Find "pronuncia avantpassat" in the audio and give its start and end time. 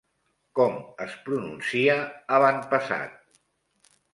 1.27-3.17